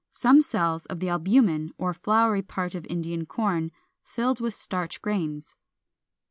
Some 0.13 0.41
cells 0.41 0.87
of 0.87 0.99
the 0.99 1.09
albumen 1.09 1.73
or 1.77 1.93
floury 1.93 2.41
part 2.41 2.73
of 2.73 2.87
Indian 2.87 3.27
Corn, 3.27 3.71
filled 4.03 4.39
with 4.39 4.55
starch 4.55 4.99
grains. 4.99 5.55